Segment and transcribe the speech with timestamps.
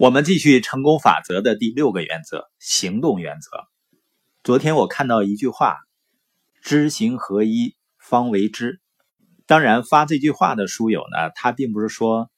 [0.00, 3.50] 我们继续成功法则的第六个原则——行动原则。
[4.42, 5.76] 昨天我看到一句话
[6.64, 8.80] ：“知行合一，方为知。”
[9.44, 12.30] 当然，发这句话的书友呢，他并不是说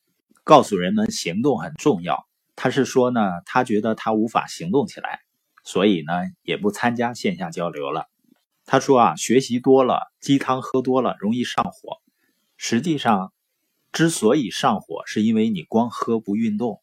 [0.43, 5.21] 告诉人们行动很重要，他是说呢，他觉得他无法行动起来，
[5.63, 8.09] 所以呢，也不参加线下交流了。
[8.67, 11.99] 他说啊，学习多了，鸡汤喝多了，容易上火。
[12.57, 13.33] 实际上，
[13.93, 16.82] 之所以上火，是因为你光喝不运动。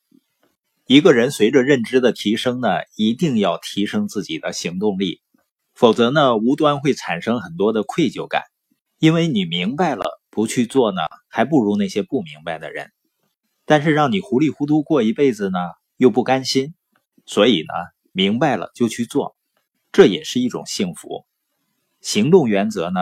[0.92, 5.22] 一个人随着认知的提升呢，一定要提升自己的行动力，
[5.76, 8.42] 否则呢，无端会产生很多的愧疚感。
[8.98, 12.92] 因为你明白了，不去做呢，还不如那些不明白的人。
[13.66, 15.60] 但是让你糊里糊涂过一辈子呢，
[15.96, 16.74] 又不甘心。
[17.28, 17.74] 所以呢，
[18.12, 19.36] 明白了就去做，
[19.92, 21.28] 这也是一种幸福。
[22.02, 23.00] 行动原则呢，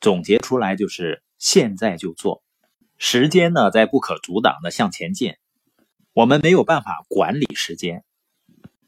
[0.00, 2.42] 总结出来就是现在就做。
[2.98, 5.36] 时间呢，在不可阻挡的向前进。
[6.16, 8.02] 我们没有办法管理时间，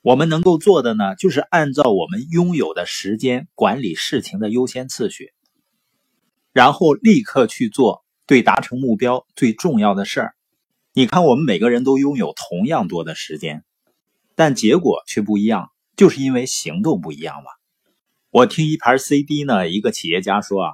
[0.00, 5.34] 我们能够做的呢，就是按照我们拥有的时间管理事情的优先次序，
[6.54, 10.34] 然后立刻去做对达成目标最重要的事儿。
[10.94, 13.62] 你看，我们每个人都拥有同样多的时间，
[14.34, 17.50] 但结果却不一样，就是因为行动不一样嘛。
[18.30, 20.72] 我听一盘 CD 呢，一个企业家说啊，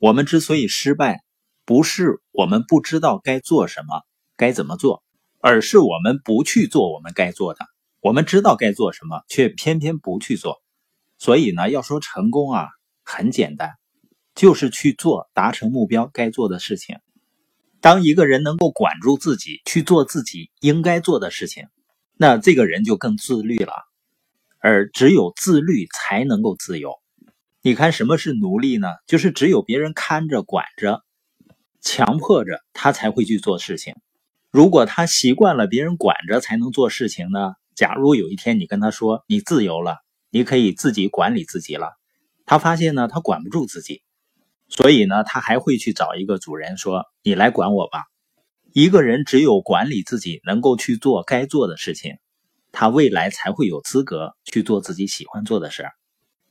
[0.00, 1.20] 我们之所以失败，
[1.64, 4.02] 不是我们不知道该做什么，
[4.36, 5.03] 该怎么做。
[5.46, 7.66] 而是我们不去做我们该做的，
[8.00, 10.62] 我们知道该做什么，却偏偏不去做。
[11.18, 12.68] 所以呢，要说成功啊，
[13.04, 13.72] 很简单，
[14.34, 16.96] 就是去做达成目标该做的事情。
[17.82, 21.66] 当一个人能够管住自己，去做自己应该做的事情，
[22.16, 23.74] 那这个人就更自律了。
[24.60, 26.94] 而只有自律才能够自由。
[27.60, 28.88] 你看，什么是奴隶呢？
[29.06, 31.02] 就是只有别人看着、管着、
[31.82, 33.94] 强迫着，他才会去做事情。
[34.54, 37.54] 如果他习惯了别人管着才能做事情呢？
[37.74, 39.96] 假如有一天你跟他说你自由了，
[40.30, 41.94] 你可以自己管理自己了，
[42.46, 44.04] 他发现呢他管不住自己，
[44.68, 48.04] 所以呢他还会去找一个主人说你来管我吧。
[48.72, 52.18] 一个人只有管理自己，能够去做该做的事情，
[52.70, 55.92] 他未来才会有资格去做自己喜欢做的事儿，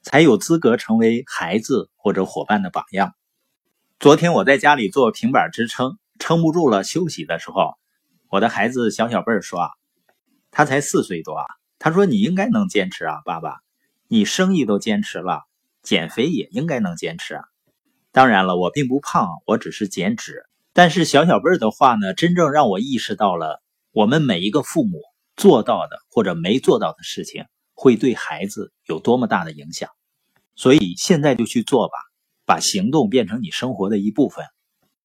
[0.02, 3.14] 才有资格成为孩子或者伙伴的榜样。
[3.98, 7.78] 昨天我在家里做平板支撑，撑不住了，休息的时候。
[8.34, 9.70] 我的孩子小小贝儿说啊，
[10.50, 11.46] 他才四岁多啊。
[11.78, 13.60] 他说你应该能坚持啊，爸爸，
[14.08, 15.44] 你生意都坚持了，
[15.84, 17.44] 减肥也应该能坚持啊。
[18.12, 20.48] 当然了，我并不胖，我只是减脂。
[20.74, 23.62] 但是小小贝儿的话呢，真正让我意识到了，
[23.92, 25.04] 我们每一个父母
[25.36, 27.46] 做到的或者没做到的事情，
[27.76, 29.92] 会对孩子有多么大的影响。
[30.56, 31.94] 所以现在就去做吧，
[32.48, 34.44] 把行动变成你生活的一部分。